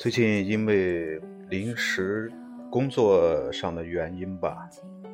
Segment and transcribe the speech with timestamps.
[0.00, 1.20] 最近因为
[1.50, 2.32] 临时
[2.70, 4.66] 工作上的原因吧，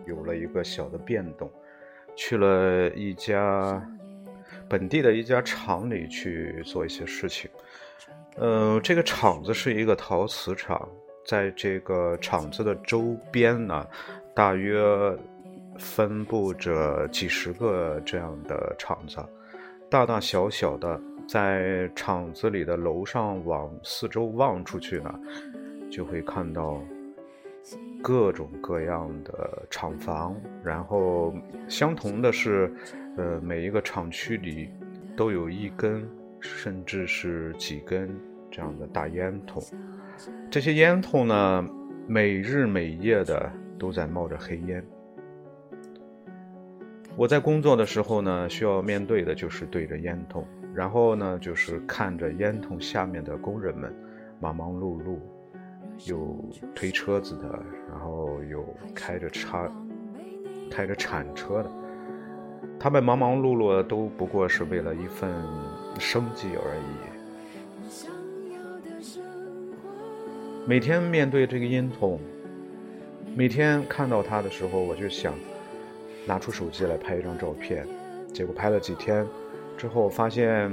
[0.06, 1.50] 有了一个小的变动，
[2.14, 3.84] 去了一家
[4.68, 7.50] 本地的一家厂里去做一些事情。
[8.36, 10.88] 呃，这个厂子是一个陶瓷厂，
[11.26, 13.84] 在这个厂子的周边呢，
[14.36, 14.80] 大约
[15.76, 19.16] 分布着几十个这样的厂子，
[19.90, 21.00] 大大小小的。
[21.26, 25.20] 在厂子里的楼上往四周望出去呢，
[25.90, 26.80] 就会看到
[28.02, 30.36] 各种各样的厂房。
[30.62, 31.34] 然后
[31.68, 32.72] 相同的是，
[33.16, 34.70] 呃，每一个厂区里
[35.16, 36.08] 都有一根，
[36.40, 38.08] 甚至是几根
[38.50, 39.60] 这样的大烟筒。
[40.48, 41.68] 这些烟筒呢，
[42.06, 44.84] 每日每夜的都在冒着黑烟。
[47.16, 50.46] 我在工作的时候呢，需要面对的就是对着烟筒。
[50.76, 53.90] 然后呢，就是看着烟筒下面的工人们
[54.38, 55.16] 忙忙碌碌，
[56.04, 56.38] 有
[56.74, 57.48] 推车子的，
[57.88, 58.62] 然后有
[58.94, 59.66] 开着叉、
[60.70, 61.70] 开着铲车的，
[62.78, 65.32] 他们忙忙碌碌的都不过是为了一份
[65.98, 66.82] 生计而已。
[70.66, 72.20] 每天面对这个烟筒，
[73.34, 75.32] 每天看到它的时候，我就想
[76.26, 77.86] 拿出手机来拍一张照片，
[78.30, 79.26] 结果拍了几天。
[79.76, 80.70] 之后发现，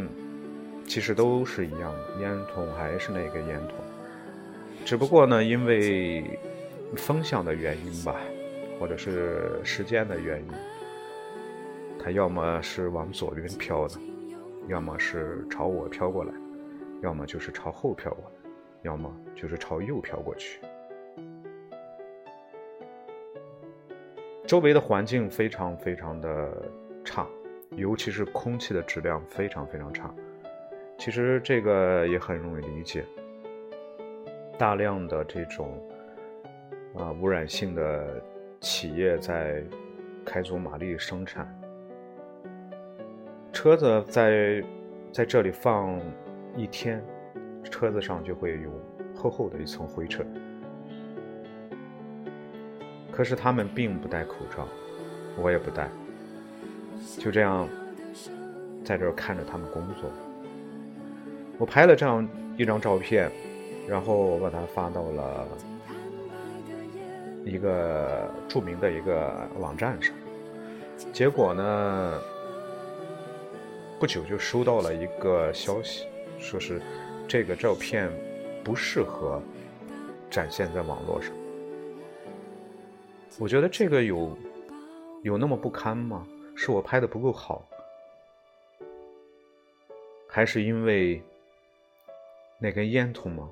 [0.88, 3.76] 其实都是一样的，烟筒还是那个烟筒，
[4.86, 6.40] 只不过呢，因为
[6.96, 8.16] 风向的原因吧，
[8.80, 10.48] 或者是时间的原因，
[12.00, 13.96] 它要么是往左边飘的，
[14.68, 16.34] 要么是朝我飘过来，
[17.02, 18.50] 要么就是朝后飘过来，
[18.84, 20.59] 要么就是朝右飘过去。
[24.46, 26.52] 周围的环境非常非常的
[27.03, 27.28] 差。
[27.75, 30.13] 尤其是空气的质量非常非常差，
[30.97, 33.03] 其实这个也很容易理解。
[34.57, 35.81] 大量的这种
[36.95, 38.22] 啊污染性的
[38.59, 39.63] 企业在
[40.23, 41.47] 开足马力生产，
[43.51, 44.63] 车子在
[45.12, 46.00] 在这里放
[46.56, 47.03] 一天，
[47.63, 48.69] 车子上就会有
[49.16, 50.25] 厚厚的一层灰尘。
[53.12, 54.67] 可是他们并不戴口罩，
[55.38, 55.89] 我也不戴。
[57.18, 57.68] 就这样，
[58.84, 60.09] 在这儿看着他们工作。
[61.58, 62.28] 我拍了这样
[62.58, 63.31] 一张照片，
[63.88, 65.47] 然后我把它发到了
[67.46, 70.13] 一个著名的一个网站上。
[71.12, 72.22] 结果呢，
[74.00, 76.06] 不久就收到了一个消息，
[76.40, 76.81] 说是
[77.28, 78.09] 这个照片
[78.63, 79.42] 不适合
[80.30, 81.34] 展现在网络上。
[83.40, 84.38] 我觉得这个有
[85.22, 86.25] 有那么不堪吗？
[86.56, 87.68] 是我拍的不够好，
[90.28, 91.22] 还是因为
[92.59, 93.52] 那根烟筒吗？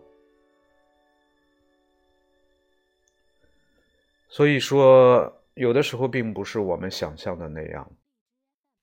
[4.30, 7.92] 所以说，有的时候并不是我们想象的那样，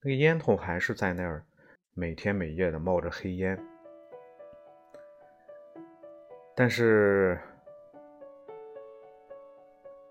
[0.01, 1.43] 那个烟筒还是在那儿，
[1.95, 3.59] 每天每夜的冒着黑烟。
[6.55, 7.39] 但是，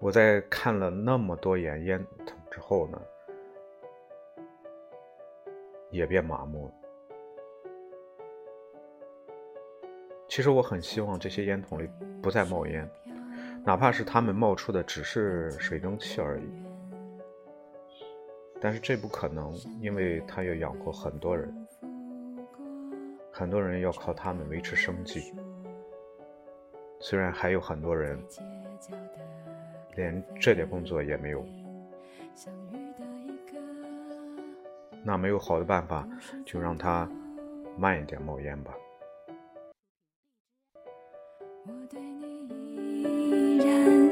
[0.01, 3.01] 我在看了那么多眼烟筒之后呢？
[5.91, 6.72] 也变麻木了。
[10.28, 11.88] 其实我很希望这些烟筒里
[12.22, 12.88] 不再冒烟，
[13.65, 16.44] 哪怕是他们冒出的只是水蒸气而已。
[18.60, 21.66] 但是这不可能，因为他要养活很多人，
[23.32, 25.32] 很多人要靠他们维持生计。
[27.00, 28.20] 虽然还有很多人
[29.94, 31.47] 连这点工作也没有。
[35.05, 36.07] 那没有好的办法，
[36.45, 37.09] 就让它
[37.77, 38.75] 慢一点冒烟吧。
[41.67, 44.11] 我对你依然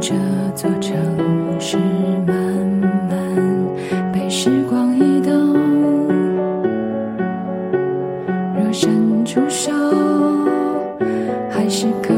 [0.00, 0.14] 这
[0.54, 0.94] 座城
[1.58, 1.76] 市
[2.26, 2.36] 慢
[3.08, 5.54] 慢被时光移动
[8.54, 9.72] 若伸出手
[11.50, 12.15] 还是可